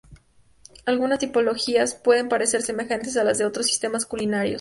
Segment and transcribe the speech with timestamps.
[0.87, 4.49] Algunas tipologías pueden parecer semejantes a las de otros sistemas culinarios.